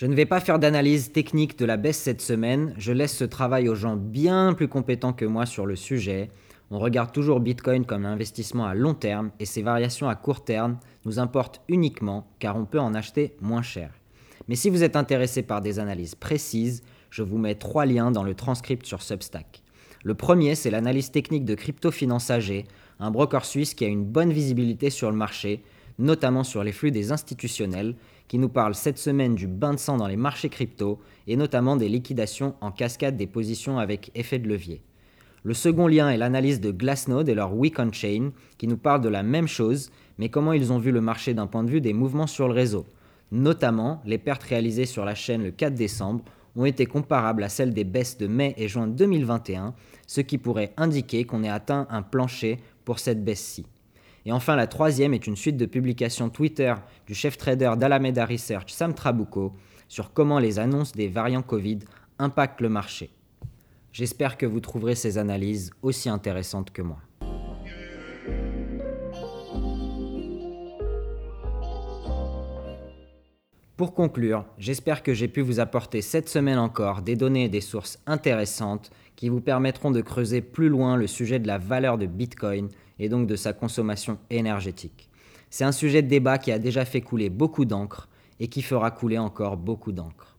Je 0.00 0.06
ne 0.06 0.14
vais 0.14 0.24
pas 0.24 0.40
faire 0.40 0.58
d'analyse 0.58 1.12
technique 1.12 1.58
de 1.58 1.66
la 1.66 1.76
baisse 1.76 1.98
cette 1.98 2.22
semaine, 2.22 2.72
je 2.78 2.90
laisse 2.90 3.14
ce 3.14 3.24
travail 3.24 3.68
aux 3.68 3.74
gens 3.74 3.96
bien 3.96 4.54
plus 4.54 4.66
compétents 4.66 5.12
que 5.12 5.26
moi 5.26 5.44
sur 5.44 5.66
le 5.66 5.76
sujet. 5.76 6.30
On 6.70 6.78
regarde 6.78 7.12
toujours 7.12 7.38
Bitcoin 7.38 7.84
comme 7.84 8.06
un 8.06 8.12
investissement 8.12 8.64
à 8.64 8.72
long 8.72 8.94
terme 8.94 9.30
et 9.40 9.44
ses 9.44 9.60
variations 9.60 10.08
à 10.08 10.14
court 10.14 10.42
terme 10.42 10.78
nous 11.04 11.18
importent 11.18 11.60
uniquement 11.68 12.26
car 12.38 12.56
on 12.56 12.64
peut 12.64 12.80
en 12.80 12.94
acheter 12.94 13.36
moins 13.42 13.60
cher. 13.60 13.92
Mais 14.48 14.54
si 14.54 14.70
vous 14.70 14.82
êtes 14.82 14.96
intéressé 14.96 15.42
par 15.42 15.60
des 15.60 15.78
analyses 15.78 16.14
précises, 16.14 16.82
je 17.10 17.22
vous 17.22 17.36
mets 17.36 17.56
trois 17.56 17.84
liens 17.84 18.10
dans 18.10 18.24
le 18.24 18.34
transcript 18.34 18.86
sur 18.86 19.02
Substack. 19.02 19.62
Le 20.02 20.14
premier, 20.14 20.54
c'est 20.54 20.70
l'analyse 20.70 21.10
technique 21.10 21.44
de 21.44 21.54
Crypto 21.54 21.90
Finance 21.90 22.30
AG, 22.30 22.64
un 23.00 23.10
broker 23.10 23.44
suisse 23.44 23.74
qui 23.74 23.84
a 23.84 23.88
une 23.88 24.06
bonne 24.06 24.32
visibilité 24.32 24.88
sur 24.88 25.10
le 25.10 25.16
marché, 25.18 25.62
notamment 25.98 26.42
sur 26.42 26.64
les 26.64 26.72
flux 26.72 26.90
des 26.90 27.12
institutionnels, 27.12 27.96
qui 28.30 28.38
nous 28.38 28.48
parle 28.48 28.76
cette 28.76 28.98
semaine 28.98 29.34
du 29.34 29.48
bain 29.48 29.74
de 29.74 29.78
sang 29.80 29.96
dans 29.96 30.06
les 30.06 30.16
marchés 30.16 30.50
crypto 30.50 31.00
et 31.26 31.34
notamment 31.34 31.74
des 31.74 31.88
liquidations 31.88 32.54
en 32.60 32.70
cascade 32.70 33.16
des 33.16 33.26
positions 33.26 33.80
avec 33.80 34.12
effet 34.14 34.38
de 34.38 34.48
levier. 34.48 34.82
Le 35.42 35.52
second 35.52 35.88
lien 35.88 36.08
est 36.08 36.16
l'analyse 36.16 36.60
de 36.60 36.70
Glassnode 36.70 37.28
et 37.28 37.34
leur 37.34 37.56
Week 37.56 37.80
on 37.80 37.90
Chain 37.90 38.30
qui 38.56 38.68
nous 38.68 38.76
parle 38.76 39.00
de 39.00 39.08
la 39.08 39.24
même 39.24 39.48
chose, 39.48 39.90
mais 40.16 40.28
comment 40.28 40.52
ils 40.52 40.72
ont 40.72 40.78
vu 40.78 40.92
le 40.92 41.00
marché 41.00 41.34
d'un 41.34 41.48
point 41.48 41.64
de 41.64 41.70
vue 41.72 41.80
des 41.80 41.92
mouvements 41.92 42.28
sur 42.28 42.46
le 42.46 42.54
réseau. 42.54 42.86
Notamment, 43.32 44.00
les 44.06 44.18
pertes 44.18 44.44
réalisées 44.44 44.86
sur 44.86 45.04
la 45.04 45.16
chaîne 45.16 45.42
le 45.42 45.50
4 45.50 45.74
décembre 45.74 46.22
ont 46.54 46.66
été 46.66 46.86
comparables 46.86 47.42
à 47.42 47.48
celles 47.48 47.74
des 47.74 47.82
baisses 47.82 48.16
de 48.16 48.28
mai 48.28 48.54
et 48.56 48.68
juin 48.68 48.86
2021, 48.86 49.74
ce 50.06 50.20
qui 50.20 50.38
pourrait 50.38 50.72
indiquer 50.76 51.24
qu'on 51.24 51.42
ait 51.42 51.48
atteint 51.48 51.88
un 51.90 52.02
plancher 52.02 52.60
pour 52.84 53.00
cette 53.00 53.24
baisse-ci. 53.24 53.66
Et 54.26 54.32
enfin, 54.32 54.56
la 54.56 54.66
troisième 54.66 55.14
est 55.14 55.26
une 55.26 55.36
suite 55.36 55.56
de 55.56 55.66
publications 55.66 56.28
Twitter 56.28 56.74
du 57.06 57.14
chef 57.14 57.38
trader 57.38 57.72
d'Alameda 57.76 58.26
Research, 58.26 58.70
Sam 58.70 58.94
Trabucco, 58.94 59.54
sur 59.88 60.12
comment 60.12 60.38
les 60.38 60.58
annonces 60.58 60.92
des 60.92 61.08
variants 61.08 61.42
Covid 61.42 61.80
impactent 62.18 62.60
le 62.60 62.68
marché. 62.68 63.10
J'espère 63.92 64.36
que 64.36 64.46
vous 64.46 64.60
trouverez 64.60 64.94
ces 64.94 65.18
analyses 65.18 65.70
aussi 65.82 66.08
intéressantes 66.08 66.70
que 66.70 66.82
moi. 66.82 66.98
Pour 73.76 73.94
conclure, 73.94 74.44
j'espère 74.58 75.02
que 75.02 75.14
j'ai 75.14 75.26
pu 75.26 75.40
vous 75.40 75.58
apporter 75.58 76.02
cette 76.02 76.28
semaine 76.28 76.58
encore 76.58 77.00
des 77.00 77.16
données 77.16 77.44
et 77.44 77.48
des 77.48 77.62
sources 77.62 77.98
intéressantes 78.06 78.90
qui 79.16 79.30
vous 79.30 79.40
permettront 79.40 79.90
de 79.90 80.02
creuser 80.02 80.42
plus 80.42 80.68
loin 80.68 80.96
le 80.96 81.06
sujet 81.06 81.38
de 81.38 81.46
la 81.46 81.56
valeur 81.56 81.96
de 81.96 82.04
Bitcoin 82.04 82.68
et 83.00 83.08
donc 83.08 83.26
de 83.26 83.34
sa 83.34 83.52
consommation 83.52 84.18
énergétique. 84.30 85.08
C'est 85.48 85.64
un 85.64 85.72
sujet 85.72 86.02
de 86.02 86.08
débat 86.08 86.38
qui 86.38 86.52
a 86.52 86.60
déjà 86.60 86.84
fait 86.84 87.00
couler 87.00 87.30
beaucoup 87.30 87.64
d'encre 87.64 88.08
et 88.38 88.46
qui 88.46 88.62
fera 88.62 88.92
couler 88.92 89.18
encore 89.18 89.56
beaucoup 89.56 89.90
d'encre. 89.90 90.36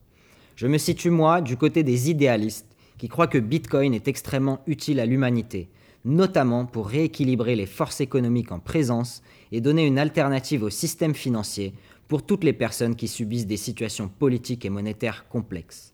Je 0.55 0.67
me 0.67 0.77
situe 0.77 1.09
moi 1.09 1.41
du 1.41 1.57
côté 1.57 1.83
des 1.83 2.09
idéalistes 2.09 2.67
qui 2.97 3.09
croient 3.09 3.27
que 3.27 3.39
Bitcoin 3.39 3.93
est 3.93 4.07
extrêmement 4.07 4.61
utile 4.67 4.99
à 4.99 5.05
l'humanité, 5.05 5.69
notamment 6.05 6.65
pour 6.65 6.87
rééquilibrer 6.87 7.55
les 7.55 7.65
forces 7.65 7.99
économiques 7.99 8.51
en 8.51 8.59
présence 8.59 9.21
et 9.51 9.59
donner 9.59 9.85
une 9.85 9.99
alternative 9.99 10.63
au 10.63 10.69
système 10.69 11.15
financier 11.15 11.73
pour 12.07 12.23
toutes 12.23 12.43
les 12.43 12.53
personnes 12.53 12.95
qui 12.95 13.07
subissent 13.07 13.47
des 13.47 13.57
situations 13.57 14.07
politiques 14.07 14.65
et 14.65 14.69
monétaires 14.69 15.27
complexes. 15.29 15.93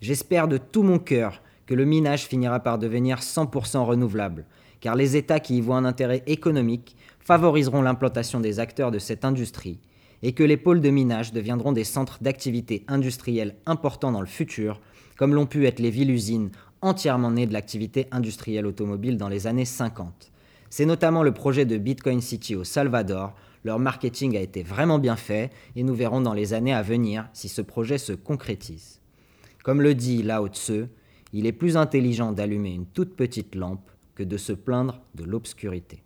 J'espère 0.00 0.48
de 0.48 0.56
tout 0.56 0.82
mon 0.82 0.98
cœur 0.98 1.42
que 1.66 1.74
le 1.74 1.84
minage 1.84 2.24
finira 2.24 2.60
par 2.60 2.78
devenir 2.78 3.18
100% 3.18 3.84
renouvelable, 3.84 4.46
car 4.80 4.94
les 4.94 5.16
États 5.16 5.40
qui 5.40 5.58
y 5.58 5.60
voient 5.60 5.76
un 5.76 5.84
intérêt 5.84 6.22
économique 6.26 6.96
favoriseront 7.20 7.82
l'implantation 7.82 8.40
des 8.40 8.60
acteurs 8.60 8.90
de 8.90 8.98
cette 8.98 9.24
industrie, 9.24 9.80
et 10.22 10.32
que 10.32 10.42
les 10.42 10.56
pôles 10.56 10.80
de 10.80 10.90
minage 10.90 11.32
deviendront 11.32 11.72
des 11.72 11.84
centres 11.84 12.18
d'activité 12.20 12.84
industrielle 12.88 13.56
importants 13.66 14.12
dans 14.12 14.20
le 14.20 14.26
futur, 14.26 14.80
comme 15.16 15.34
l'ont 15.34 15.46
pu 15.46 15.66
être 15.66 15.80
les 15.80 15.90
villes-usines 15.90 16.50
entièrement 16.80 17.30
nées 17.30 17.46
de 17.46 17.52
l'activité 17.52 18.06
industrielle 18.12 18.66
automobile 18.66 19.16
dans 19.16 19.28
les 19.28 19.46
années 19.46 19.64
50. 19.64 20.30
C'est 20.70 20.86
notamment 20.86 21.22
le 21.22 21.32
projet 21.32 21.64
de 21.64 21.76
Bitcoin 21.76 22.20
City 22.20 22.54
au 22.54 22.64
Salvador, 22.64 23.34
leur 23.64 23.78
marketing 23.78 24.36
a 24.36 24.40
été 24.40 24.62
vraiment 24.62 24.98
bien 24.98 25.16
fait, 25.16 25.50
et 25.74 25.82
nous 25.82 25.94
verrons 25.94 26.20
dans 26.20 26.34
les 26.34 26.54
années 26.54 26.74
à 26.74 26.82
venir 26.82 27.28
si 27.32 27.48
ce 27.48 27.62
projet 27.62 27.98
se 27.98 28.12
concrétise. 28.12 29.00
Comme 29.64 29.82
le 29.82 29.94
dit 29.94 30.22
Lao 30.22 30.48
Tse, 30.48 30.88
il 31.32 31.46
est 31.46 31.52
plus 31.52 31.76
intelligent 31.76 32.32
d'allumer 32.32 32.72
une 32.72 32.86
toute 32.86 33.16
petite 33.16 33.54
lampe 33.54 33.90
que 34.18 34.24
de 34.24 34.36
se 34.36 34.52
plaindre 34.52 35.00
de 35.14 35.22
l'obscurité. 35.22 36.02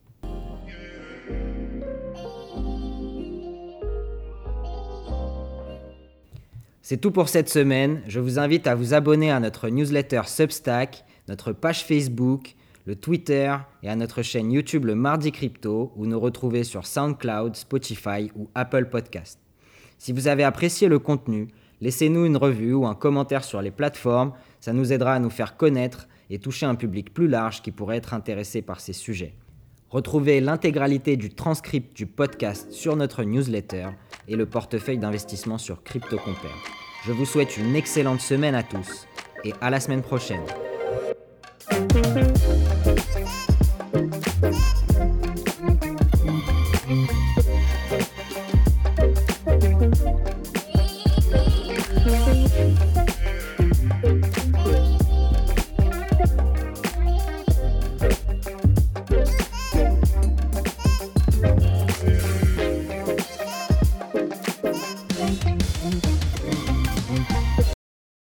C'est 6.83 6.99
tout 6.99 7.11
pour 7.11 7.31
cette 7.31 7.49
semaine. 7.49 8.03
Je 8.07 8.21
vous 8.21 8.39
invite 8.39 8.67
à 8.67 8.75
vous 8.75 8.93
abonner 8.93 9.31
à 9.31 9.41
notre 9.41 9.71
newsletter 9.71 10.23
Substack, 10.27 11.05
notre 11.27 11.53
page 11.53 11.85
Facebook, 11.85 12.55
le 12.85 12.97
Twitter 12.97 13.57
et 13.83 13.89
à 13.89 13.97
notre 13.97 14.21
chaîne 14.21 14.53
YouTube 14.53 14.85
le 14.85 14.95
Mardi 14.95 15.33
Crypto 15.33 15.93
où 15.97 16.05
nous 16.05 16.21
retrouver 16.21 16.65
sur 16.65 16.87
SoundCloud, 16.87 17.57
Spotify 17.57 18.31
ou 18.37 18.51
Apple 18.55 18.91
Podcast. 18.91 19.39
Si 19.97 20.13
vous 20.13 20.29
avez 20.29 20.45
apprécié 20.45 20.89
le 20.89 20.99
contenu, 20.99 21.49
laissez-nous 21.81 22.27
une 22.27 22.37
revue 22.37 22.75
ou 22.75 22.87
un 22.87 22.95
commentaire 22.95 23.45
sur 23.45 23.63
les 23.63 23.71
plateformes, 23.71 24.33
ça 24.61 24.75
nous 24.75 24.93
aidera 24.93 25.15
à 25.15 25.19
nous 25.19 25.31
faire 25.31 25.57
connaître 25.57 26.09
et 26.33 26.39
toucher 26.39 26.65
un 26.65 26.75
public 26.75 27.13
plus 27.13 27.29
large 27.29 27.61
qui 27.61 27.71
pourrait 27.71 27.99
être 27.99 28.15
intéressé 28.15 28.63
par 28.63 28.81
ces 28.81 28.95
sujets. 28.95 29.35
Retrouvez 29.91 30.41
l'intégralité 30.41 31.19
du 31.19 31.29
transcript 31.29 31.95
du 31.95 32.07
podcast 32.07 32.73
sur 32.73 32.97
notre 32.97 33.23
newsletter 33.23 33.89
et 34.29 34.37
le 34.37 34.47
portefeuille 34.47 34.97
d'investissement 34.97 35.59
sur 35.59 35.83
CryptoCompare. 35.83 36.65
Je 37.05 37.13
vous 37.13 37.27
souhaite 37.27 37.59
une 37.59 37.77
excellente 37.77 38.23
semaine 38.23 38.55
à 38.55 38.63
tous 38.63 39.07
et 39.45 39.53
à 39.61 39.69
la 39.69 39.79
semaine 39.79 40.01
prochaine. 40.01 40.41